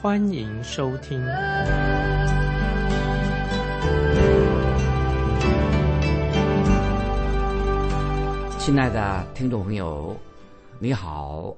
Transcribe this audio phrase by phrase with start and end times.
[0.00, 1.20] 欢迎收听。
[8.60, 10.16] 亲爱的听众朋友，
[10.78, 11.52] 你好。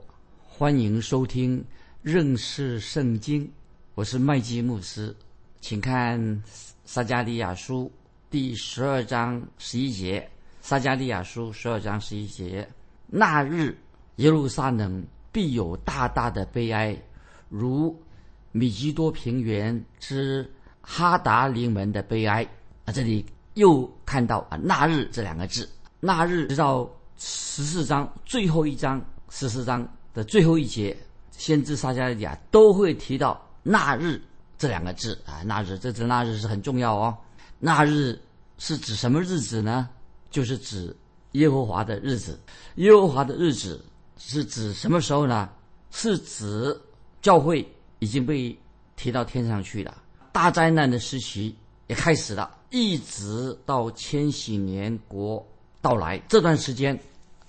[0.49, 1.63] 欢迎收听
[2.01, 3.47] 认识圣经，
[3.95, 5.15] 我是麦基牧师，
[5.61, 6.43] 请看
[6.87, 7.93] 撒加利亚书
[8.30, 10.27] 第十二章十一节。
[10.63, 12.66] 撒加利亚书十二章十一节：
[13.07, 13.77] 那日
[14.16, 16.96] 耶路撒冷必有大大的悲哀，
[17.51, 17.95] 如
[18.52, 22.43] 米基多平原之哈达临门的悲哀。
[22.84, 25.68] 啊，这里又看到啊，那日这两个字。
[26.01, 29.88] 那日直到十四章最后一章，十四章。
[30.12, 30.96] 的最后一节，
[31.30, 34.21] 先知撒加利亚都会提到“那日”
[34.59, 37.16] 这两个字啊，“那日”这字“那日”是很重要哦。
[37.60, 38.21] 那日
[38.59, 39.88] 是指什么日子呢？
[40.28, 40.93] 就是指
[41.30, 42.40] 耶和华的日子。
[42.74, 43.80] 耶和华的日子
[44.18, 45.48] 是指什么时候呢？
[45.93, 46.76] 是指
[47.23, 47.65] 教会
[48.01, 48.59] 已经被
[48.96, 49.96] 提到天上去了，
[50.32, 51.56] 大灾难的时期
[51.87, 55.46] 也开始了，一直到千禧年国
[55.80, 56.98] 到来这段时间，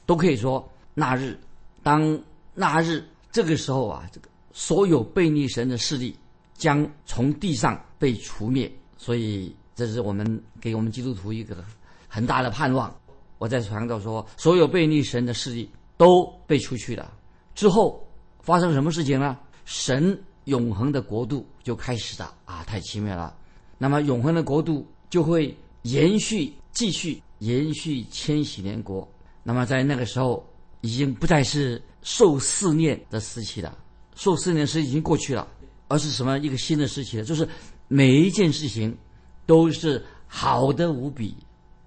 [0.06, 1.38] 都可以说那日
[1.82, 2.22] 当。
[2.54, 6.14] 那日这个时候啊，这个所有背逆神的势力
[6.54, 11.64] 将从地上被除灭，所以这是我们给我们基督徒一个
[12.10, 12.94] 很大的盼望。
[13.38, 17.10] 我在强调说，所有背逆神的势力都被除去了
[17.56, 18.06] 之后，
[18.42, 19.40] 发生什么事情呢？
[19.64, 23.36] 神永恒的国度就开始了啊，太奇妙了。
[23.78, 29.08] 那么永恒的国度就会延续、继续延续千禧年国。
[29.44, 30.46] 那么在那个时候，
[30.82, 31.82] 已经不再是。
[32.04, 33.78] 受试炼的时期了，
[34.16, 35.48] 受试炼时已经过去了，
[35.88, 37.24] 而是什么一个新的时期了？
[37.24, 37.48] 就是
[37.88, 38.98] 每一件事情
[39.46, 41.38] 都是好的无比，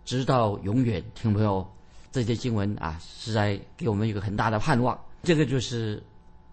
[0.05, 1.03] 直到永远。
[1.17, 1.69] 听朋友，
[2.13, 4.97] 这些经文啊，是在给我们一个很大的盼望。
[5.25, 6.01] 这个就是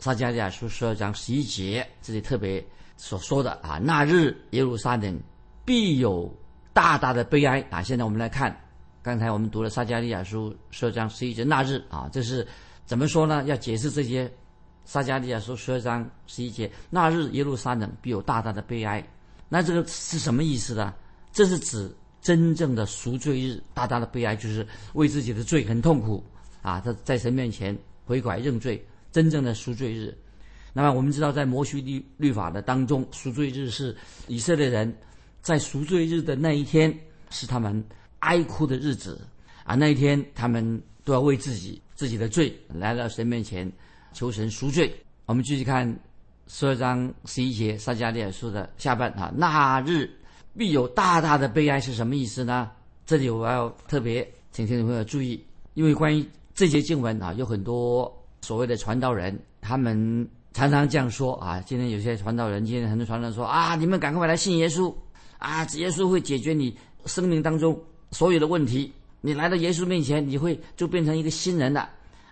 [0.02, 2.62] 撒迦利亚书十二章十一节这里特别
[2.98, 5.18] 所说的啊，那日耶路撒冷
[5.64, 6.30] 必有
[6.74, 7.82] 大大的悲哀啊。
[7.84, 8.54] 现在我们来看，
[9.04, 12.46] 刚才我们读了撒迦利亚书十二章十一节，那日啊，这是。
[12.84, 13.42] 怎么说呢？
[13.46, 14.30] 要解释这些，
[14.84, 19.02] 撒迦利亚书十二章十一节，那日耶路撒冷必有大大的悲哀。
[19.48, 20.94] 那这个是什么意思呢？
[21.32, 21.90] 这是指
[22.22, 26.22] 真正的赎罪日，大大的悲哀就是为自己的罪很痛苦
[26.62, 30.18] 啊，他在神面前悔改认罪，真正的赎罪日。
[30.74, 33.96] 那么我们知道，在摩西律律法的当中，赎罪日是
[34.28, 34.92] 以色列人
[35.42, 36.98] 在赎罪日的那一天
[37.30, 37.84] 是他们
[38.20, 39.20] 哀哭的日子
[39.64, 41.82] 啊，那一天他们都要为自己。
[41.94, 43.72] 自己的罪来到神面前
[44.12, 44.92] 求神赎罪。
[45.28, 45.88] 我们继续看
[46.48, 50.10] 十二章十一节撒迦利亚书的下半啊，那日
[50.58, 52.72] 必有大大的悲哀是什么意思呢？
[53.06, 55.40] 这里我要特别请听众朋友注意，
[55.76, 58.12] 因为关于这节经文啊，有很多
[58.42, 61.62] 所谓的传道人，他们常常这样说啊。
[61.62, 64.94] 今天有些传道人，今天很多传道人说啊，你们赶快来信耶稣
[65.38, 66.76] 啊，耶稣会解决你
[67.06, 67.80] 生命当中
[68.12, 68.92] 所有的问题。
[69.22, 71.88] 你来到耶稣面前，你会就变成一个新人了，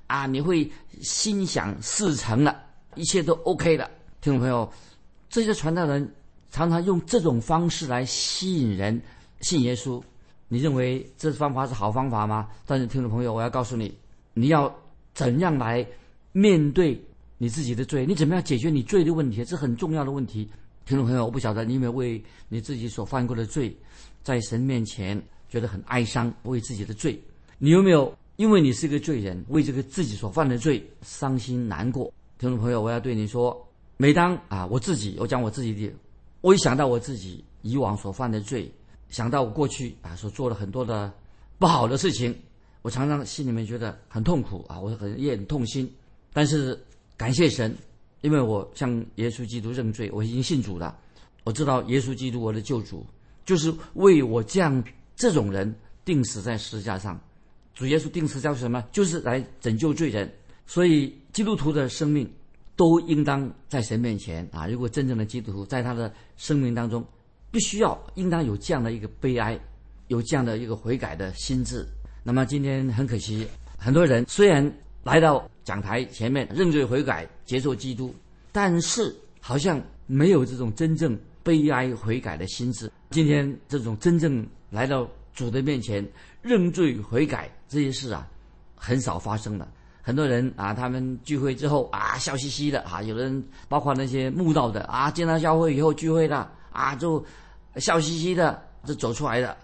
[0.08, 0.70] 啊，你会
[1.02, 2.64] 心想事成了，
[2.96, 3.88] 一切都 OK 了。
[4.22, 4.68] 听众朋友，
[5.30, 6.12] 这些传道人
[6.50, 9.00] 常常用这种方式来吸引人
[9.42, 10.02] 信耶稣，
[10.48, 12.50] 你认为这方法是好方法吗？
[12.66, 13.96] 但是听众朋友，我要告诉你，
[14.34, 14.76] 你要
[15.20, 15.86] 怎样来
[16.32, 16.98] 面对
[17.38, 18.06] 你自己的罪？
[18.06, 19.44] 你怎么样解决你罪的问题？
[19.44, 20.50] 这很重要的问题。
[20.86, 23.76] 听众朋友，我不晓得你有没有为你自己所犯过的罪，
[24.24, 25.22] 在神面前。
[25.50, 27.20] 觉得很哀伤，为自己的罪，
[27.58, 32.14] 你有没有因为你是一个罪人，为这个自己所犯的罪伤心难过？
[32.38, 33.68] 听众朋友，我要对你说，
[33.98, 35.92] 每当啊，我自己，我讲我自己的，
[36.42, 38.72] 我一想到我自己以往所犯的罪，
[39.10, 41.12] 想到我过去啊所做了很多的
[41.58, 42.36] 不好的事情，
[42.82, 45.92] 我常常心里面觉得很痛苦啊，我很也很痛心。
[46.34, 46.80] 但是
[47.18, 47.76] 感谢神，
[48.22, 50.98] 因为我向耶稣基督认罪，我已经信主了，
[51.44, 53.06] 我知道耶稣基督我的救主，
[53.46, 54.84] 就是为我这样。
[55.22, 57.20] 这种人定死在十字架上，
[57.74, 58.82] 主耶稣定死叫什么？
[58.90, 60.34] 就是来拯救罪人。
[60.66, 62.26] 所以基督徒的生命
[62.78, 64.66] 都应当在神面前啊！
[64.66, 67.06] 如果真正的基督徒在他的生命当中，
[67.52, 69.60] 必须要应当有这样的一个悲哀，
[70.08, 71.86] 有这样的一个悔改的心智。
[72.30, 74.72] 那么今天很可惜，很多人虽然
[75.02, 78.14] 来到讲台前面认罪悔改、接受基督，
[78.52, 81.18] 但是好像没有这种真正。
[81.42, 82.92] 悲哀悔改的心智。
[83.10, 86.08] 今天这种真正来到主的面前
[86.44, 88.28] 认罪悔改这些事啊，
[88.76, 89.68] 很少发生的。
[90.04, 97.26] 很多人啊，他们聚会之后啊，笑嘻嘻的啊，有人包括那些慕道的啊，见到教会以后聚会了啊，就
[97.78, 99.58] 笑嘻嘻的就走出来的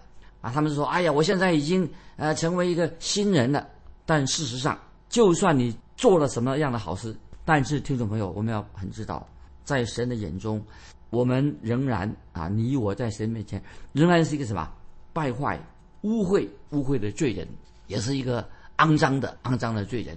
[0.46, 3.66] 啊，他们说：“哎呀，我现在已经呃成为一个新人了。”
[4.06, 4.78] 但事实上，
[5.08, 7.12] 就算你做了什么样的好事，
[7.44, 9.26] 但是听众朋友，我们要很知道，
[9.64, 10.62] 在神的眼中，
[11.10, 13.60] 我们仍然啊，你我在神面前
[13.92, 14.72] 仍然是一个什么
[15.12, 15.60] 败坏、
[16.02, 17.48] 污秽、污秽的罪人，
[17.88, 20.16] 也是一个肮脏的、肮脏的罪人。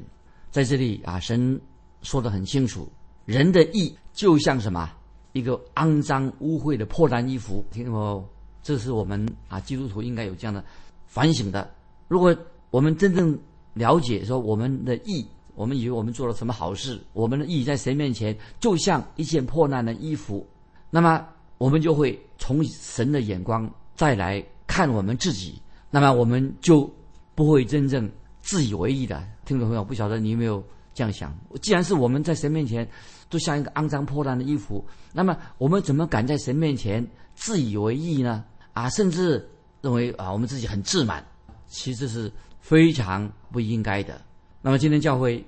[0.52, 1.60] 在这里啊，神
[2.04, 2.88] 说的很清楚，
[3.26, 4.92] 人的义就像什么
[5.32, 7.66] 一个肮脏污秽的破烂衣服。
[7.72, 8.30] 听懂没有？
[8.62, 10.64] 这是我们啊基督徒应该有这样的
[11.06, 11.70] 反省的。
[12.08, 12.36] 如果
[12.72, 13.38] 我们真正
[13.74, 15.26] 了解说我们的义，
[15.56, 20.48] 我们以为我们做了什么好事，我们的义在神面前就像一件破烂的衣服，
[20.90, 21.26] 那么
[21.58, 26.90] 我们就会从神的眼光再来看我们自己，那么我们就
[27.36, 28.10] 不会真正
[28.42, 29.22] 自以为意的。
[29.46, 30.64] 听众朋友，不晓得你有没有
[30.94, 31.36] 这样想？
[31.62, 32.88] 既然是我们在神面前
[33.30, 37.06] 都像一个肮脏破烂的衣服，那么我们怎么敢在神面前
[37.40, 38.44] 自以为意呢？
[38.74, 39.50] 啊，甚至
[39.82, 41.26] 认为啊我们自己很自满，
[41.68, 44.22] 其实是非常不应该的。
[44.62, 45.44] 那么今天教会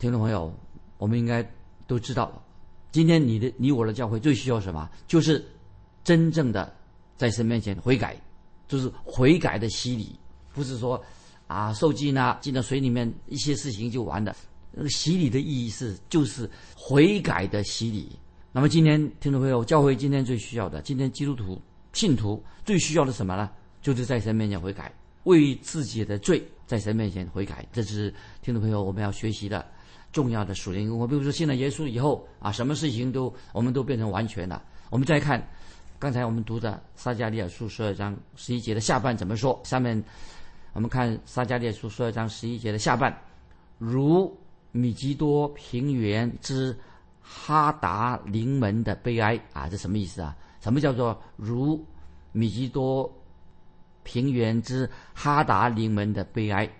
[0.00, 0.52] 听众朋友，
[0.98, 1.48] 我们应该
[1.86, 2.42] 都知道，
[2.90, 4.90] 今天你的你我的教会最需要什么？
[5.06, 5.44] 就是
[6.02, 6.74] 真正的
[7.16, 8.20] 在神面前悔改，
[8.66, 10.18] 就是悔改的洗礼，
[10.52, 11.02] 不是说。
[11.48, 14.34] 啊，受浸呢，进到水里面，一些事情就完了。
[14.72, 18.18] 那个洗礼的意义是，就是悔改的洗礼。
[18.56, 21.60] 那么今天听众朋友，教会今天最需要的，今天基督徒
[21.92, 23.50] 信徒最需要的什么呢？
[23.82, 24.90] 就是在神面前悔改，
[25.24, 27.66] 为自己的罪在神面前悔改。
[27.70, 28.10] 这是
[28.40, 29.62] 听众朋友我们要学习的
[30.10, 31.06] 重要的属灵功课。
[31.06, 34.62] 比如说信了耶稣以后啊，什么事情都我们都变成完全了。
[34.88, 35.46] 我们再看
[35.98, 39.60] 刚才我们读的撒迦利亚书十二章十一节的下半怎么说？
[39.64, 40.02] 下面。
[40.72, 43.14] 我们看撒迦利亚书十二章十一节的下半，
[43.76, 44.34] 如
[44.72, 46.74] 米基多平原之
[47.28, 50.36] 哈达临门的悲哀啊，这什么意思啊？
[50.60, 51.84] 什么叫做如
[52.30, 53.12] 米基多
[54.04, 56.70] 平原之哈达临门的悲哀？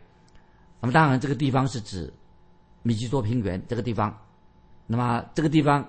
[0.81, 2.12] 那么当然，这个地方是指
[2.82, 4.16] 米基多平原这个地方。
[4.87, 5.84] 那么这个地方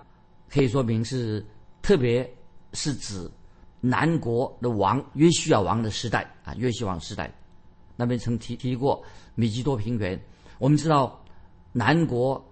[0.50, 1.46] 可以说明是
[1.84, 2.28] 特别
[2.74, 3.30] 是指
[3.80, 7.32] 南国的王约西亚王的时代啊，约西王时代。
[7.96, 9.04] 那边曾提提过
[9.36, 10.20] 米基多平原。
[10.58, 11.24] 我们知道
[11.72, 12.44] 南国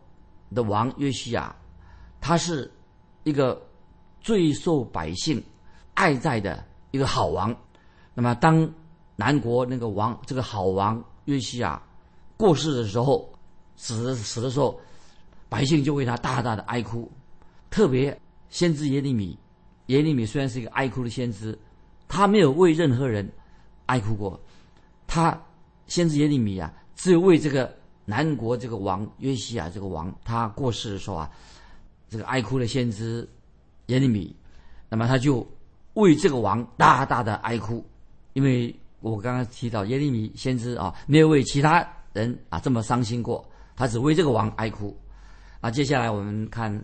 [0.53, 1.55] 的王约西亚，
[2.27, 2.71] 他是
[3.21, 3.61] 一个
[4.19, 5.39] 最受百姓
[5.93, 7.55] 爱戴的一个好王。
[8.15, 8.67] 那么当
[9.15, 11.79] 南国那个王这个好王约西亚
[12.35, 13.31] 过世的时候，
[13.75, 14.75] 死死的时候，
[15.47, 17.07] 百姓就为他大大的哀哭。
[17.69, 18.19] 特别
[18.49, 19.37] 先知耶利米，
[19.85, 21.55] 耶利米虽然是一个哀哭的先知，
[22.07, 23.31] 他没有为任何人
[23.85, 24.39] 哀哭过。
[25.05, 25.39] 他
[25.85, 27.71] 先知耶利米啊，只有为这个
[28.03, 31.29] 南国这个王约西亚这个王他过世的时候啊，
[32.15, 33.27] 这个爱哭的先知
[33.87, 34.33] 耶利米，
[34.87, 35.45] 那么他就
[35.95, 37.85] 为这个王大大的哀哭，
[38.31, 43.45] 因为我刚刚提到耶利米先知啊，没有为其他人啊这么伤心过，
[43.75, 44.95] 他只为这个王哀哭。
[45.59, 46.81] 啊，接下来我们看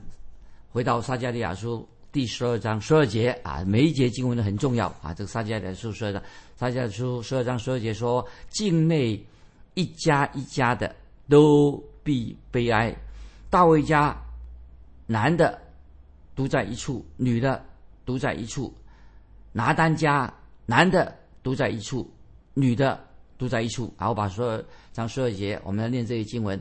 [0.70, 1.88] 回到撒加利亚书。
[2.12, 5.14] 第十二章十二节啊，每一节经文都很重要啊。
[5.14, 6.22] 这个撒迦利亚书说的，
[6.58, 9.26] 撒迦利亚书十二章十二节说，境内
[9.76, 10.94] 一家一家的
[11.30, 12.94] 都必悲哀。
[13.50, 14.14] 大卫家
[15.12, 15.60] 男的
[16.34, 17.62] 独在一处，女的
[18.06, 18.72] 独在一处；
[19.52, 20.34] 拿单家
[20.66, 21.14] 男的
[21.44, 22.10] 独在一处，
[22.54, 22.98] 女的
[23.38, 23.94] 独在一处。
[23.98, 24.64] 好，我把十二
[24.94, 26.58] 章十二节，我们来念这些经文：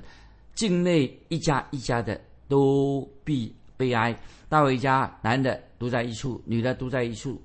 [0.57, 3.55] 境内一家一家的都必。
[3.77, 4.15] 悲哀，
[4.47, 7.41] 大卫家男的独在一处，女的独在一处；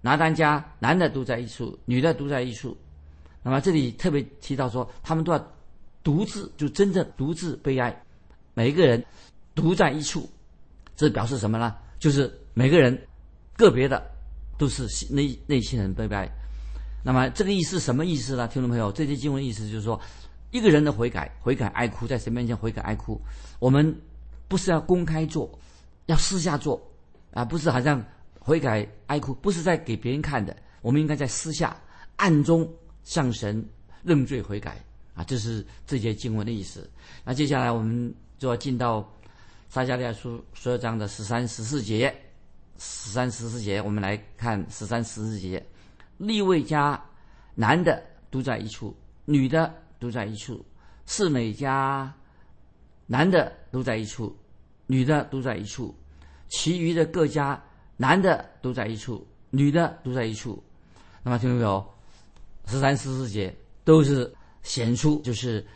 [0.00, 2.76] 拿单家男的独在一处，女的独在一处。
[3.42, 5.52] 那么这里特别提到说，他们都要
[6.04, 8.00] 独自，就真正独自悲哀。
[8.54, 9.04] 每一个人
[9.56, 10.30] 独在一处，
[10.96, 11.74] 这表示什么呢？
[11.98, 13.06] 就是每个人
[13.56, 14.02] 个别的
[14.58, 16.28] 都是内内心很悲哀。
[17.04, 18.46] 那么这个意思什么意思呢？
[18.48, 20.00] 听众朋友，这些经文意思就是说，
[20.50, 23.20] 一个人的悔改、悔改哀哭，在神面前悔改哀哭，
[23.58, 23.94] 我们
[24.48, 25.58] 不是要公开做。
[26.06, 26.82] 要私下做，
[27.30, 28.04] 啊，不是好像
[28.40, 30.54] 悔改哀哭，不是在给别人看的。
[30.80, 31.80] 我们应该在私下
[32.16, 32.68] 暗中
[33.04, 33.64] 向神
[34.02, 34.84] 认罪悔改，
[35.14, 36.90] 啊，这是这节经文的意思。
[37.24, 39.08] 那接下来我们就要进到
[39.72, 42.14] 撒迦利亚书十二章的十三、十四节。
[42.76, 45.66] 十三、十四节，我们来看十三、十四节。
[46.18, 47.02] 立位家
[47.54, 50.62] 男的都在一处，女的都在一处；
[51.06, 52.12] 四美家
[53.06, 54.36] 男的都在一处。
[54.88, 55.96] 女的都在一处，
[56.50, 57.58] 其余的各家
[57.96, 60.62] 男的都在一处，女的都在一处。
[61.22, 61.94] 那么听到没有？
[62.66, 64.30] 十三、十四节都是
[64.62, 65.66] 显出，就是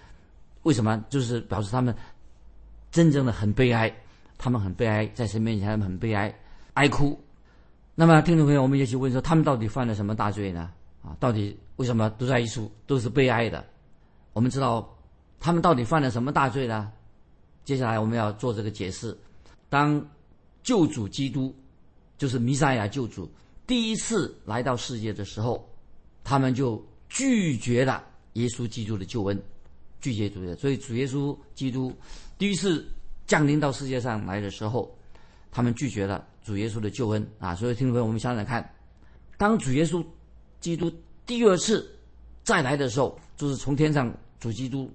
[0.65, 1.03] 为什么？
[1.09, 1.97] 就是表示他们
[2.97, 3.95] 真正的很悲哀，
[4.39, 6.35] 他们很悲哀，在神面前他们很悲哀，
[6.73, 7.21] 哀哭。
[7.95, 10.73] 那么听众朋友，我们也许问说，他们到底犯了什么大罪呢？
[11.03, 13.63] 啊，到底为什么都在一处，都是悲哀的？
[14.33, 14.97] 我们知道
[15.39, 16.91] 他们到底犯了什么大罪呢？
[17.67, 19.15] 接下来我们要做这个解释。
[19.69, 20.03] 当
[20.63, 21.55] 救主基督，
[22.17, 23.31] 就是弥赛亚救主，
[23.67, 25.69] 第一次来到世界的时候。
[26.29, 29.41] 他们就拒绝了耶稣基督的救恩，
[30.01, 31.93] 拒绝主耶稣，所以主耶稣基督
[32.39, 32.87] 第一次
[33.27, 34.95] 降临到世界上来的时候，
[35.51, 37.55] 他们拒绝了主耶稣的救恩啊！
[37.55, 38.75] 所以听众朋友，我们想想看，
[39.37, 40.05] 当主耶稣
[40.61, 40.93] 基督
[41.25, 41.89] 第二次
[42.45, 44.91] 再来的时候，就是从天上主基督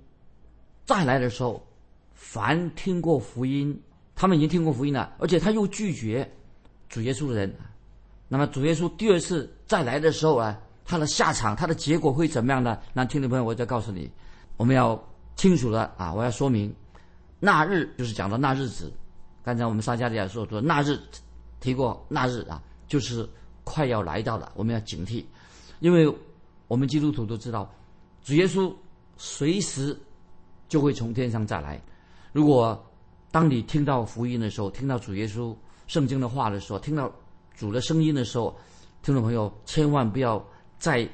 [0.85, 1.65] 再来的时候，
[2.13, 3.77] 凡听过福音，
[4.15, 6.29] 他们已经听过福音了，而且他又拒绝
[6.89, 7.53] 主耶稣的人，
[8.27, 10.59] 那么主耶稣第二次再来的时候啊。
[10.83, 12.77] 他的下场，他的结果会怎么样呢？
[12.91, 14.11] 那听众朋友，我再告诉你，
[14.57, 15.01] 我们要
[15.35, 16.73] 清楚的啊，我要说明，
[17.39, 18.91] 那日就是讲到那日子。
[19.43, 20.99] 刚才我们撒加利亚说说那日
[21.59, 23.27] 提过那日啊，就是
[23.63, 25.23] 快要来到了，我们要警惕，
[25.79, 26.11] 因为
[26.67, 27.71] 我们基督徒都知道，
[28.23, 28.73] 主耶稣
[29.17, 29.99] 随时
[30.67, 31.81] 就会从天上再来。
[32.31, 32.81] 如果
[33.31, 35.55] 当你听到福音的时候，听到主耶稣
[35.87, 37.11] 圣经的话的时候，听到
[37.55, 38.55] 主的声音的时候，
[39.01, 40.43] 听众朋友千万不要。
[40.81, 41.07] 再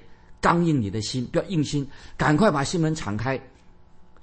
[0.47, 1.85] 刚硬你的心，不要硬心，
[2.15, 3.37] 赶快把心门敞开，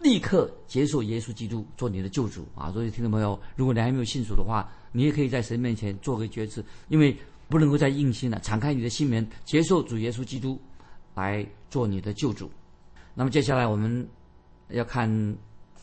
[0.01, 2.73] 立刻接受耶稣基督做你的救主啊！
[2.73, 7.15] 所以听众朋友，如果你还没有信主的话，你也可以在神面前做个决志，因为
[7.47, 10.59] 不能够再硬心了，敞开你的心门，接受主耶稣基督
[11.15, 12.51] 来做你的救主。
[13.15, 14.09] 那么接下来我们
[14.71, 15.07] 要看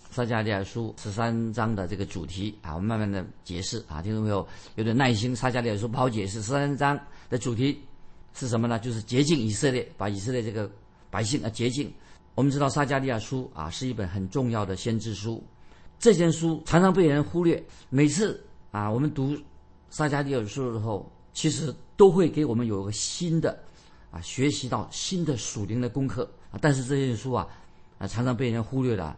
[0.10, 7.80] 撒迦利亚书十三章的这个主题啊，我们慢慢的解释啊，听众朋友有点耐心，撒迦利亚书不好解释，十三章的主题。
[8.34, 8.80] 是什么呢？
[8.80, 10.70] 就是洁净以色列，把以色列这个
[11.10, 11.92] 百姓啊洁净。
[12.34, 15.44] 我们知道撒加利亚书啊是一本很重要的先知书，
[16.00, 17.62] 这件书常常被人忽略。
[17.90, 19.38] 每次啊我们读
[19.90, 23.62] 撒加利亚书的时候，其实都会给我们有个新的
[24.12, 26.58] 啊学习到新的属灵的功课啊。
[26.62, 27.46] 但是这件书啊
[27.98, 29.16] 啊常常被人忽略了。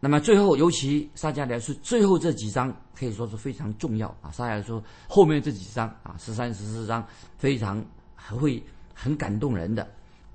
[0.00, 4.32] 那么最后，尤其撒加利亚书最后这几章可以说是非常重要啊。
[4.32, 7.06] 撒加利亚书后面这几章啊十三十四章
[7.38, 7.80] 非常。
[8.22, 8.62] 还会
[8.94, 9.88] 很感动人的，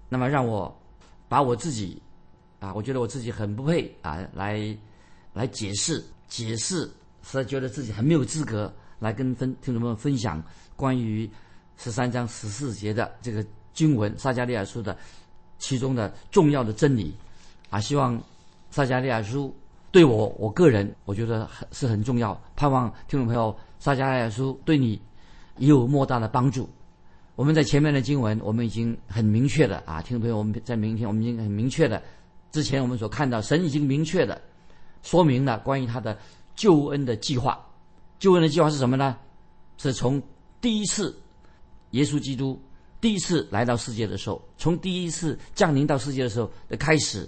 [0.09, 0.75] 那么让我
[1.29, 2.01] 把我自己
[2.59, 4.75] 啊，我觉得我自己很不配啊，来
[5.33, 6.81] 来解释解释，
[7.21, 10.43] 实在觉得自己很没有资格来跟分听众们分享
[10.75, 11.29] 关于
[11.77, 14.97] 十三章十四节的这个经文撒加利亚书的
[15.59, 17.15] 其中的重要的真理
[17.69, 18.19] 啊，希望
[18.71, 19.55] 撒加利亚书
[19.91, 24.99] 对我我个人我觉得很是很重要，盼望听众朋友撒加利亚书对你
[25.57, 26.67] 也有莫大的帮助。
[27.35, 32.01] 我们在前面的经文，我们已经很明确的啊，听众朋友，我们在明天我们已经很明确的，
[32.51, 34.41] 之前我们所看到，神已经明确的
[35.03, 36.17] 说明了关于他的
[36.55, 37.59] 救恩的计划。
[38.19, 39.17] 救恩的计划是什么呢？
[39.77, 40.21] 是从
[40.61, 41.13] 第一次
[41.91, 42.57] 耶稣基督
[43.01, 47.27] 第一次来到世界的时候，从第一次降临到世界的时候的开始。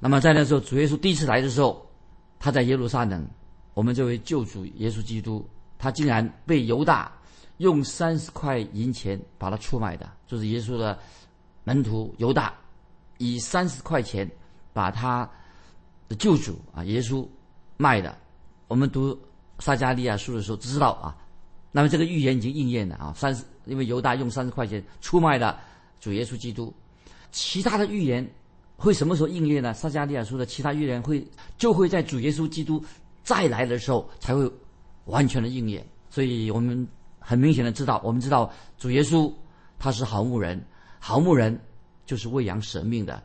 [0.00, 1.86] 那么在那时候，主耶稣第一次来的时候，
[2.38, 3.22] 他在耶路撒冷，
[3.74, 5.46] 我们这位救主耶稣基督，
[5.78, 7.12] 他竟然被犹大。
[7.58, 10.98] 用三十块银钱把他出卖的，就是耶稣的
[11.62, 12.52] 门徒犹大，
[13.18, 14.28] 以三十块钱
[14.72, 15.28] 把他
[16.08, 17.26] 的救主啊耶稣
[17.76, 18.16] 卖的。
[18.66, 19.16] 我们读
[19.60, 21.16] 撒加利亚书的时候知道啊，
[21.70, 23.14] 那么这个预言已经应验了啊。
[23.16, 25.60] 三十，因为犹大用三十块钱出卖了
[26.00, 26.74] 主耶稣基督。
[27.30, 28.28] 其他的预言
[28.76, 29.72] 会什么时候应验呢？
[29.72, 31.24] 撒加利亚书的其他预言会
[31.56, 32.84] 就会在主耶稣基督
[33.22, 34.50] 再来的时候才会
[35.04, 35.86] 完全的应验。
[36.10, 36.86] 所以我们。
[37.26, 39.32] 很明显的知道，我们知道主耶稣
[39.78, 40.62] 他是好牧人，
[40.98, 41.58] 好牧人
[42.04, 43.22] 就是喂养舍命的。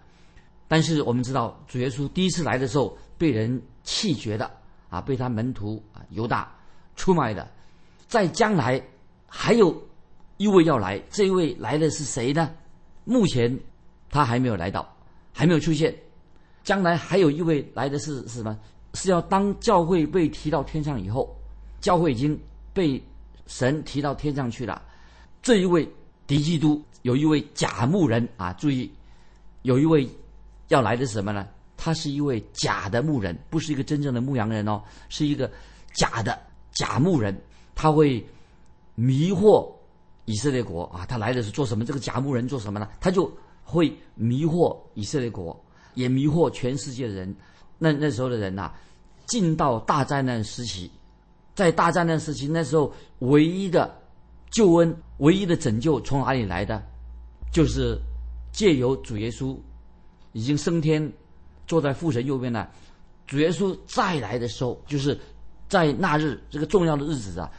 [0.70, 4.50] 但是我们知道主耶稣第一次来的时候被人弃绝的
[4.90, 6.50] 啊，被他门徒啊犹大
[6.96, 7.46] 出卖的。
[8.08, 8.82] 在将来
[9.28, 9.76] 还有
[10.38, 12.50] 一位要来，这一位来的是谁呢？
[13.04, 13.60] 目前
[14.10, 14.88] 他还没有来到，
[15.34, 15.94] 还没有出现。
[16.64, 18.58] 将来还有一位来的是是什么？
[18.94, 21.36] 是要当教会被提到天上以后，
[21.82, 22.40] 教会已经
[22.74, 23.04] 被。
[23.50, 24.80] 神提到天上去了，
[25.42, 25.92] 这一位
[26.28, 28.54] 敌基督有一位假牧人啊！
[28.54, 28.90] 注意，
[29.64, 30.08] 有一位
[30.68, 31.48] 要来的是什么呢？
[31.76, 34.80] 他是一位假的牧人，不是一个真正的牧羊人哦，
[35.10, 35.50] 是一个
[35.94, 36.40] 假的
[36.74, 37.36] 假牧人。
[37.74, 38.24] 他会
[38.94, 39.68] 迷惑
[40.26, 41.06] 以色列国啊！
[41.08, 41.84] 他来的是做什么？
[41.84, 42.88] 这个假牧人做什么呢？
[43.00, 45.60] 他就会迷惑以色列国，
[45.96, 47.36] 也迷惑全世界的人。
[47.80, 48.72] 那那时候的人呐，
[49.26, 50.92] 进到大灾难时期。
[51.60, 52.90] 在大战争时期，那时候
[53.20, 53.94] 唯一的
[54.50, 56.82] 救恩唯一的拯救从哪里来的？
[57.52, 58.00] 就是
[58.54, 59.58] 借由主耶稣
[60.32, 61.12] 已经升天，
[61.68, 62.72] 坐在父神右边了。
[63.28, 65.20] 主耶稣再来的时候，就是
[65.68, 67.52] 在那日这个重要的日子啊，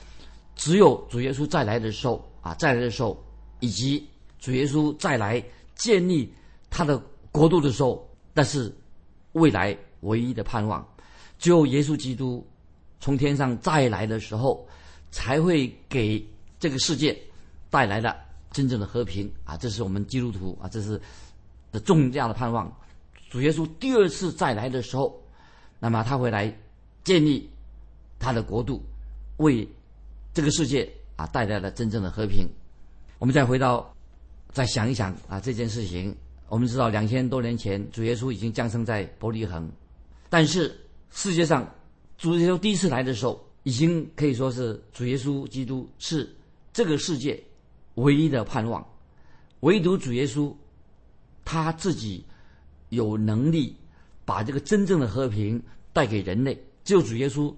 [0.56, 3.22] 只有主耶稣再来的时候啊，再来的时候，
[3.60, 6.32] 以及主耶稣再来建立
[6.70, 6.96] 他的
[7.30, 8.74] 国度的时候，那是
[9.32, 10.82] 未来唯一的盼望。
[11.38, 12.46] 只有耶稣基督
[13.00, 14.66] 从天上再来的时候，
[15.10, 16.24] 才会给
[16.58, 17.18] 这个世界
[17.70, 18.14] 带来了
[18.52, 19.56] 真正的和平啊！
[19.56, 21.00] 这是我们基督徒啊，这是
[21.72, 22.70] 的重要的盼望。
[23.30, 25.18] 主耶稣第二次再来的时候，
[25.78, 26.54] 那么他会来
[27.02, 27.48] 建立
[28.18, 28.82] 他的国度，
[29.38, 29.66] 为
[30.34, 32.46] 这个世界啊带来了真正的和平。
[33.18, 33.92] 我们再回到，
[34.52, 36.14] 再想一想啊这件事情。
[36.48, 39.70] 我们知道两千多年前，主耶稣已经降生在伯利恒，
[40.28, 40.76] 但是。
[41.12, 41.68] 世界上，
[42.20, 46.30] 主耶稣第一次来的时候，已经可以说是主耶稣基督是
[46.70, 47.42] 这个世界
[47.94, 48.86] 唯一的盼望。
[49.60, 50.54] 唯独主耶稣
[51.46, 52.22] 他自己
[52.90, 53.74] 有能力
[54.26, 55.62] 把这个真正的和平
[55.94, 56.62] 带给人类。
[56.84, 57.54] 只有主耶稣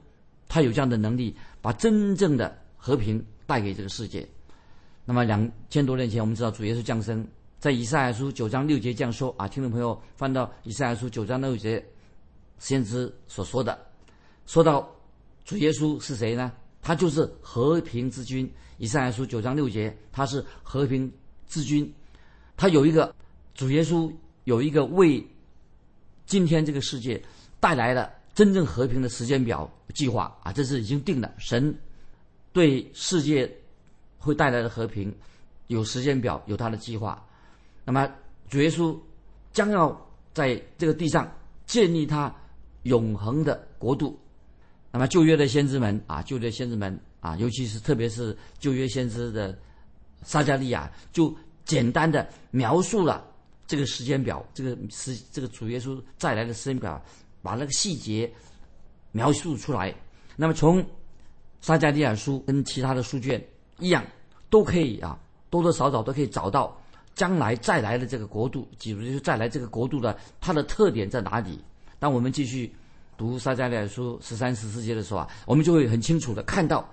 [0.46, 4.24] 他有这样的能力，把真正的和平带给这个世界。
[5.04, 7.26] 那么两千多年前，我们知道主耶稣降生
[7.58, 11.84] 在以赛亚书九章六节这样说啊，听众朋友翻到以赛亚书九章六节。
[12.58, 13.76] 先知所说的，
[14.46, 14.88] 说到
[15.44, 16.52] 主耶稣是谁呢？
[16.80, 18.50] 他就是和平之君。
[18.78, 21.10] 以赛亚书九章六节，他是和平
[21.46, 21.90] 之君。
[22.56, 23.14] 他有一个
[23.54, 24.12] 主耶稣
[24.44, 25.24] 有一个为
[26.26, 27.22] 今天这个世界
[27.60, 31.32] 带来了真正和平的时间表计划啊，这是已经定了。
[31.38, 31.74] 神
[32.52, 33.50] 对世界
[34.18, 35.14] 会带来的和平
[35.68, 37.24] 有时间表，有他的计划。
[37.84, 38.10] 那么
[38.48, 38.98] 主耶稣
[39.52, 39.96] 将要
[40.34, 41.32] 在这个地上
[41.66, 42.34] 建立他。
[42.84, 44.18] 永恒的国度，
[44.92, 49.58] 那么旧约的先知们啊，旧约先知们啊，尤其是特别是旧约先知的
[50.22, 53.26] 撒加利亚，就简单的描述了
[53.66, 57.02] 这个时间表，这个时这个主耶稣再来的时间表，
[57.40, 58.30] 把那个细节
[59.12, 59.94] 描述出来。
[60.36, 60.84] 那么从
[61.62, 63.42] 撒加利亚书跟其他的书卷
[63.78, 64.04] 一样，
[64.50, 66.78] 都可以啊，多多少少都可以找到
[67.14, 71.58] 将来再来的这个国度，比如就再来这个国度的它的特点在哪里。
[71.98, 72.74] 当我们继续
[73.22, 76.84] 读撒迦利亚书十三、十四节的时候啊，我们就会很清楚的看到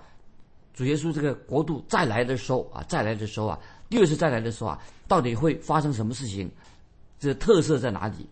[0.72, 6.48] 主耶稣这个国度再来的时候啊，再来的时候啊，第二次再来的时候啊，到底会发生什么事情？
[7.18, 8.24] 这特色在哪里？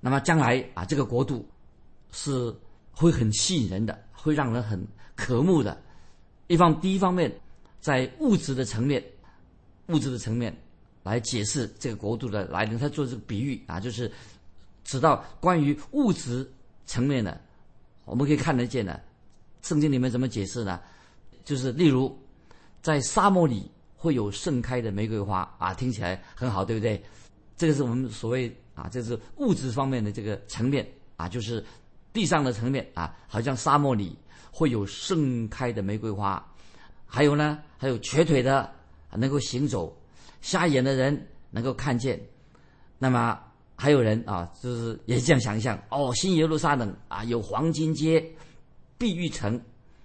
[0.00, 1.48] 那么将来啊，这个国度
[2.10, 2.52] 是
[2.90, 5.80] 会很吸引人的，会让人很渴慕的。
[6.48, 7.32] 一方第一方面，
[7.80, 9.00] 在物质的层面，
[9.86, 10.52] 物质的层面
[11.04, 14.10] 来解释这个国度的来临，他做这个比喻啊，就是。
[14.84, 16.44] 直到关于物质
[16.84, 17.40] 层面的，
[18.04, 19.00] 我们可以看得见的，
[19.62, 20.80] 圣经里面怎么解释呢？
[21.44, 22.16] 就是例如，
[22.82, 27.02] 在沙漠里会有盛开的玫瑰花啊，听起来很好，对不对？
[27.56, 31.64] 这个是我们所谓啊，这是物质方面的这个层面啊，就是
[32.12, 34.16] 地上的层面啊，好像沙漠里
[34.50, 36.44] 会有盛开的玫瑰花。
[37.06, 38.70] 还有呢，还有瘸腿的
[39.12, 39.96] 能够行走，
[40.40, 42.20] 瞎眼的人能够看见，
[42.98, 43.40] 那么。
[43.82, 48.24] 还有人啊，就是也这样想象哦，新耶路撒冷啊，有黄金街、
[48.96, 49.60] 碧玉城，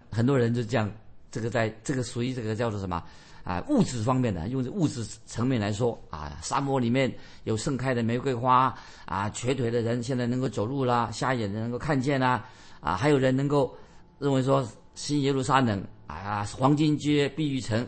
[0.09, 0.91] 很多人就这样，
[1.29, 3.03] 这个在这个属于这个叫做什么
[3.43, 3.63] 啊？
[3.69, 12.43] 物质方面的，用物质层面来说啊，沙漠里面有盛开的玫瑰花啊，瘸腿的人现在能够走路啦，瞎眼的能够看见啦，
[12.79, 13.77] 啊，还有人能够
[14.17, 17.87] 认为说新耶路撒冷啊，黄金街、碧玉城，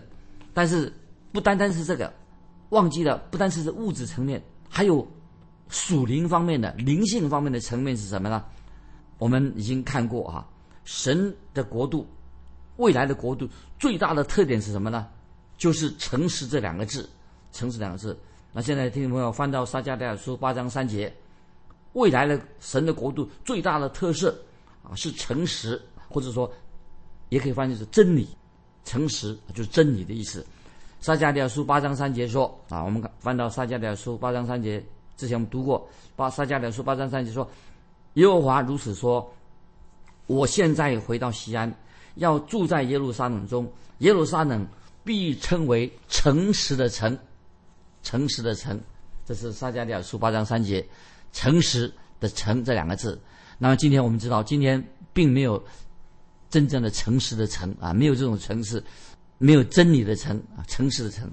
[0.54, 0.94] 但是
[1.32, 2.14] 不单单是这个，
[2.70, 5.04] 忘记了不单是物质层面，还有。
[5.70, 8.44] 属灵方面的灵性方面的层面是什么呢？
[9.18, 10.48] 我们已经看过哈，
[10.84, 12.08] 神的国度，
[12.78, 15.08] 未来的国度最大的特点是什么呢？
[15.58, 17.08] 就是诚实这两个字，
[17.52, 18.18] 诚实两个字。
[18.52, 21.14] 那现在听众朋友翻到撒迦利亚书八章三节，
[21.94, 24.36] 未来的神的国度最大的特色
[24.82, 26.52] 啊是诚实，或者说
[27.28, 28.28] 也可以翻译是真理，
[28.86, 30.44] 诚实就是真理的意思。
[31.00, 34.84] 撒迦利亚书八章三节说啊，我们翻到撒迦利亚书八章三节。
[35.20, 37.46] 之前我们读过巴撒加利亚书八章三节说，
[38.14, 39.30] 耶和华如此说：
[40.28, 41.70] 我现在回到西安，
[42.16, 44.66] 要住在耶路撒冷中，耶路撒冷
[45.04, 47.20] 必称为诚实的城，
[48.02, 48.80] 诚实的城。
[49.26, 50.88] 这是撒迦利亚书八章三节，
[51.34, 53.22] 诚实的城这两个字。
[53.58, 55.62] 那么今天我们知道，今天并没有
[56.50, 58.82] 真正的诚实的城啊，没有这种诚实，
[59.38, 61.30] 没有真理的城啊，诚实的城。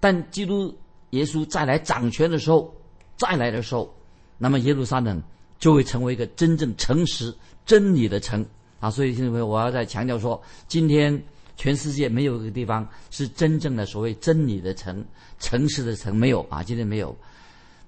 [0.00, 0.74] 但基督
[1.10, 2.74] 耶稣再来掌权的时候。
[3.18, 3.94] 再来的时候，
[4.38, 5.22] 那么耶路撒冷
[5.58, 7.34] 就会成为一个真正诚实
[7.66, 8.46] 真理的城
[8.80, 8.88] 啊！
[8.88, 11.20] 所以，听众朋友，我要再强调说，今天
[11.56, 15.04] 全世界没有一个地方是真正的所谓真理的城、
[15.40, 17.14] 诚实的城，没有啊，今天没有。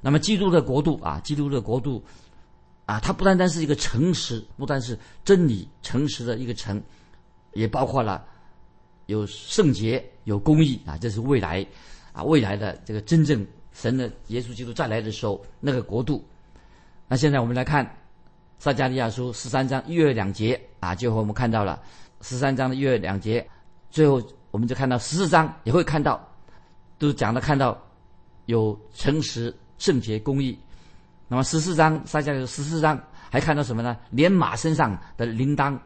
[0.01, 2.03] 那么基督的国度啊，基督的国度
[2.87, 6.83] 啊，它不单单是一个诚实，不单是真理、诚实的一个城，
[7.53, 8.25] 也包括了
[9.07, 11.65] 有圣洁、有公义啊，这是未来
[12.13, 13.47] 啊，未来的这个真正
[13.81, 16.23] 神的耶稣基督再来的时候那个国度。
[17.09, 17.89] 那现在我们来看
[18.59, 21.81] 撒加利亚书十三章一月两节啊，最后我们看到了
[22.21, 23.47] 十三章的一月两节。
[23.91, 26.21] 最后，我们就看到十四章也会看到，
[26.99, 27.77] 都讲的看到
[28.47, 30.57] 有诚实、圣洁、公义。
[31.27, 32.97] 那么十四章，撒迦利十四章
[33.31, 33.97] 还看到什么呢？
[34.11, 35.77] 连马身上的铃铛，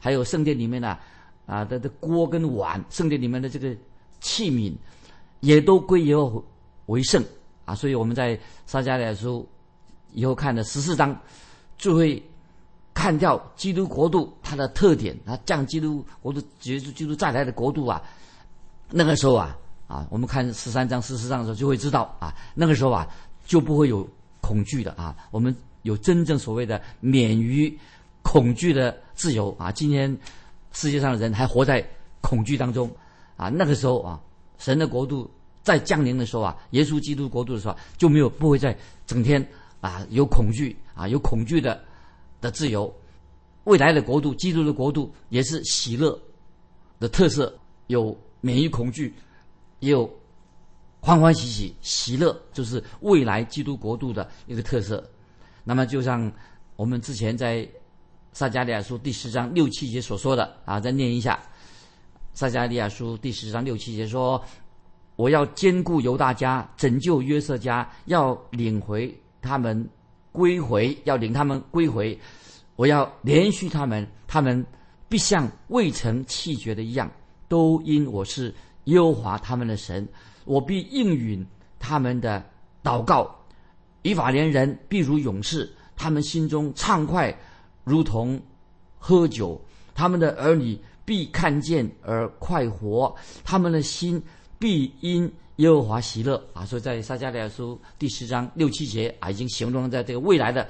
[0.00, 0.98] 还有圣殿里面的
[1.44, 3.76] 啊的的锅跟碗，圣殿里面的这个
[4.20, 4.72] 器皿，
[5.40, 6.42] 也都归耶和
[6.86, 7.22] 为圣
[7.70, 7.74] 啊。
[7.74, 9.48] 所以我们在撒迦利亚书
[10.12, 11.18] 以后看的十四章，
[11.78, 12.22] 就会。
[12.92, 18.02] 看掉基督国度它的特点，它，降基督国度，结束基督再来的国度啊，
[18.90, 19.56] 那个时候啊，
[19.86, 23.08] 啊，我们看十三章、十四章的时候就会知道啊，那个时候啊
[23.46, 24.06] 就不会有
[24.42, 27.74] 恐惧的啊，我们有真正所谓的免于
[28.22, 29.72] 恐惧的自由啊。
[29.72, 30.14] 今天
[30.72, 31.82] 世界上的人还活在
[32.20, 32.90] 恐惧当中
[33.36, 34.20] 啊，那个时候啊，
[34.58, 35.30] 神的国度
[35.62, 39.46] 在降临的时候啊，耶稣基督国度的时候就没有不会再整天
[39.80, 41.82] 啊有恐惧啊有恐惧的。
[42.42, 42.90] 的自由，
[43.64, 46.18] 未来的国度，基督的国度也是喜乐
[46.98, 47.54] 的特色，
[47.88, 49.14] 有免于恐惧，
[49.80, 50.10] 也有
[51.00, 55.06] 欢欢喜喜，喜乐就是未来基督国度的一个特色。
[55.64, 56.32] 那么，就像
[56.76, 57.68] 我们之前在
[58.32, 61.38] 撒加利亚书第十章六七节所说的啊，再念一下
[62.32, 64.42] 撒加利亚书第十章六七节说
[65.20, 69.88] ：“我要兼顾犹大家，拯救约瑟家，要领回他们。”
[70.32, 72.16] 归回要领他们归回，
[72.76, 74.64] 我要连续他们，他们
[75.08, 77.10] 必像未曾弃绝的一样，
[77.48, 78.54] 都因我是
[78.84, 80.06] 耶和华他们的神，
[80.44, 81.44] 我必应允
[81.80, 82.40] 他们的
[82.80, 83.28] 祷告。
[84.02, 87.36] 以法连人必如勇士，他们心中畅快，
[87.82, 88.40] 如同
[89.00, 89.60] 喝酒；
[89.96, 94.22] 他们的儿女必看见而快活，他们的心
[94.60, 95.28] 必因。
[95.56, 100.66] 耶和华喜乐啊，所以在撒迦利亚书第十章六七节啊，已经形容在这个未来的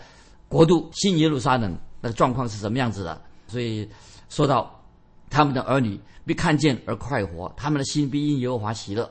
[0.49, 3.23] 国度新耶路撒冷那个状况是什么样子的。
[3.47, 3.89] 所以
[4.29, 4.85] 说到
[5.29, 9.09] 他们的儿女必看见而快活，他们的心必因耶和华喜乐。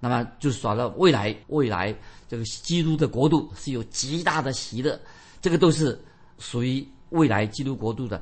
[0.00, 1.94] 那么就是说到未来，未来
[2.28, 4.98] 这个基督的国度是有极大的喜乐，
[5.40, 5.96] 这个都是
[6.40, 8.20] 属于未来基督国度的。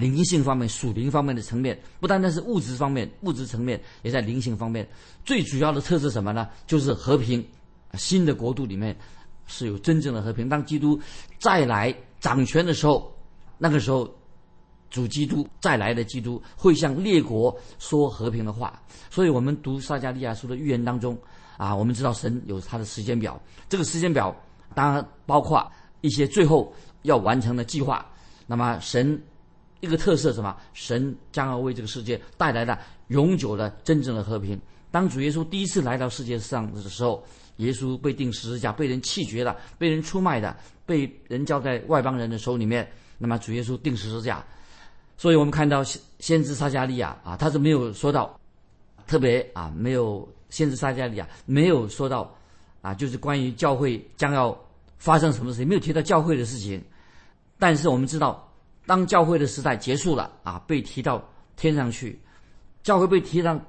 [0.00, 4.88] 灵性方面、属灵方面的层面，不单单是物质方面，物质层面也在灵性方面。
[5.24, 6.48] 最主要的特质什么呢？
[6.66, 7.46] 就是和平。
[7.94, 8.96] 新的国度里面
[9.48, 10.48] 是有真正的和平。
[10.48, 10.96] 当基督
[11.40, 13.12] 再来掌权的时候，
[13.58, 14.08] 那个时候
[14.90, 18.80] 主基督再来的基督会向列国说和平的话。
[19.10, 21.18] 所以我们读撒加利亚书的预言当中
[21.56, 23.42] 啊，我们知道神有他的时间表。
[23.68, 24.32] 这个时间表
[24.72, 25.68] 当然包括
[26.00, 28.06] 一些最后要完成的计划。
[28.46, 29.20] 那么神。
[29.80, 30.56] 一个特色什么？
[30.74, 34.60] 神将要为这个世界带来的永久的真正的和平。
[34.90, 37.24] 当主耶稣第一次来到世界上的时候，
[37.56, 42.86] 耶稣被钉十字架，被人弃绝了，被人出卖的，被人交在外邦人的手里面。
[43.16, 44.44] 那么主耶稣钉十字架，
[45.16, 45.82] 所以我们看到
[46.18, 48.38] 先知撒加利亚啊，他是没有说到
[49.06, 52.34] 特别啊，没有先知撒加利亚没有说到
[52.82, 54.58] 啊，就是关于教会将要
[54.98, 56.82] 发生什么事情，没有提到教会的事情。
[57.58, 58.46] 但是我们知道。
[58.86, 61.22] 当教会的时代结束了啊，被提到
[61.56, 62.20] 天上去，
[62.82, 63.60] 教会被提上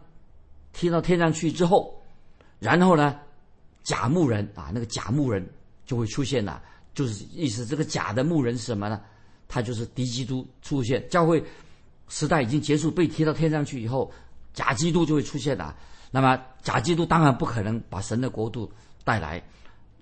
[0.73, 1.93] 提到天上去之后，
[2.59, 3.19] 然后呢，
[3.83, 5.47] 假牧人啊，那个假牧人
[5.85, 6.61] 就会出现了，
[6.93, 9.01] 就是意思这个假的牧人是什么呢？
[9.47, 11.05] 他就是敌基督出现。
[11.09, 11.43] 教会
[12.07, 14.11] 时代已经结束，被提到天上去以后，
[14.53, 15.75] 假基督就会出现了。
[16.09, 18.71] 那么假基督当然不可能把神的国度
[19.03, 19.43] 带来，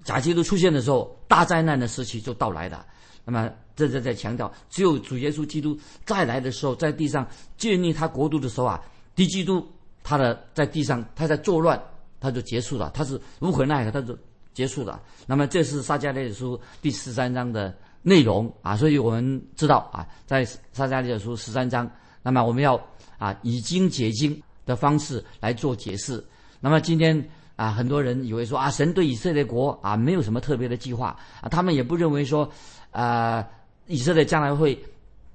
[0.03, 2.85] 假基督出现的时候，大灾难的时期就到来了。
[3.29, 7.27] 那么，这在在强调，只有主耶稣基督再来的时候，在地上
[7.59, 8.81] 建立他国度的时候啊，
[9.13, 9.63] 敌基督
[10.01, 11.79] 他的在地上他在作乱，
[12.19, 14.17] 他就结束了，他是无可奈何，他就
[14.51, 14.99] 结束了。
[15.27, 21.87] 那么，这是撒迦利亚书第十三章的内容啊，所以我们知道啊，在撒迦利亚书十三章，
[22.23, 22.83] 那么我们要
[23.19, 26.25] 啊以经解经的方式来做解释。
[26.59, 27.23] 那么今天
[27.55, 32.51] 啊，很多人以为说啊，神对以色列国啊没有什么特别的计划啊，他们也不认为说。
[32.91, 33.47] 啊，
[33.87, 34.77] 以色列将来会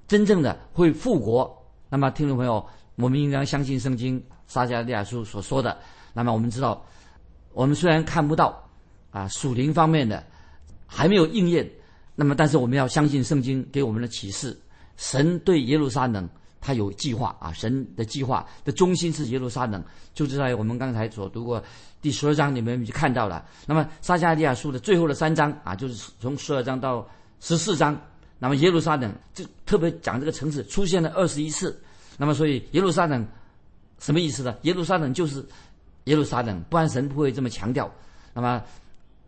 [0.08, 1.56] 真正的会复国。
[1.88, 2.64] 那么，听众朋友，
[2.96, 5.76] 我们应当相信圣经撒迦利亚书所说的。
[6.12, 6.84] 那么，我们知道，
[7.52, 8.60] 我们虽然看不到
[9.10, 10.24] 啊属灵方面的
[10.86, 11.68] 还没有应验，
[12.14, 14.58] 那么但是我们要相信圣经给我们的启示。
[14.96, 16.28] 神对耶路撒冷
[16.60, 19.82] 他有计划啊，神的计划的中心是耶路撒冷，
[20.14, 21.62] 就是在我们刚才所读过
[22.00, 23.44] 第十二章里面就看到了。
[23.66, 27.06] 那么撒迦利亚书的最后的三章啊，就是从十二章到
[27.46, 27.94] 十四章，
[28.38, 31.78] 那么耶路撒冷就特别讲这个城市出现了二十一次。
[32.16, 33.22] 那么所以耶路撒冷
[33.98, 34.56] 什么意思呢？
[34.62, 35.44] 耶路撒冷就是
[36.04, 37.92] 耶路撒冷，不然神不会这么强调。
[38.32, 38.62] 那么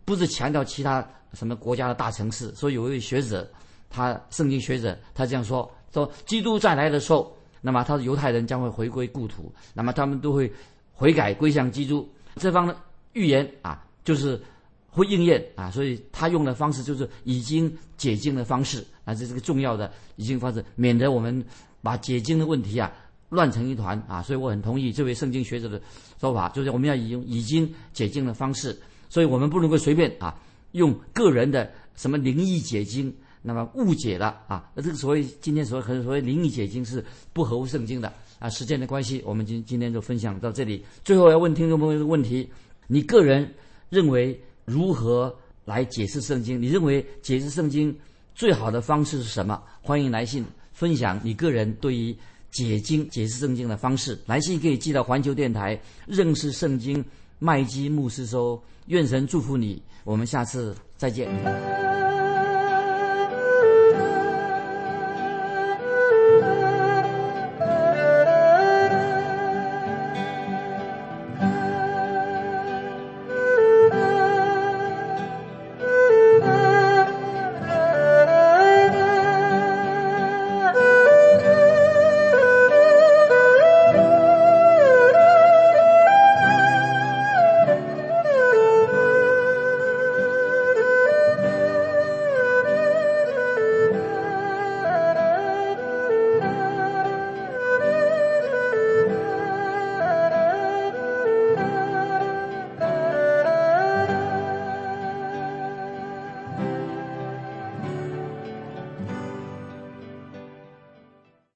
[0.03, 2.51] 不是强调其他什么国家的大城市。
[2.55, 3.47] 所以有一位学者，
[3.87, 10.51] 他圣经学者，他这样说：说基督再来的时候，那么他的犹太人将会回归故土，那么他们都会
[10.91, 12.09] 悔改归向基督。
[12.37, 12.75] 这方的
[13.13, 14.41] 预言啊，就是
[14.89, 15.71] 会应验啊。
[15.71, 21.43] 所以他用的方式就是已经解经的方式啊，这是个重要的已经方式，免得我们
[21.81, 22.91] 把解经的问题啊
[23.29, 24.21] 乱成一团啊。
[24.21, 25.81] 所以我很同意这位圣经学者的
[26.19, 28.77] 说法，就是我们要以用已经解经的方式。
[29.09, 30.37] 所以我们不能够随便啊，
[30.73, 34.69] 用个人的什么灵异解经，那么误解了啊。
[34.75, 38.49] 那这个所谓今天所谓所谓灵异解经是不合乎圣经的啊。
[38.49, 40.83] 时间的关系，我们今今天就分享到这里。
[41.05, 42.49] 最后要问听众朋友一个问题：
[42.87, 43.49] 你个人
[43.89, 46.61] 认为如何来解释圣经？
[46.61, 47.97] 你认为解释圣经
[48.35, 49.61] 最好的方式是什么？
[49.81, 52.15] 欢迎来信分享你个人对于
[52.51, 54.19] 解经、解释圣经的方式。
[54.25, 57.03] 来信可以寄到环球电台认识圣经
[57.39, 58.61] 麦基牧师收。
[58.87, 61.86] 愿神祝福你，我们下次再见。